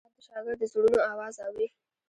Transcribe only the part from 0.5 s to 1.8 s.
د زړونو آواز اوري.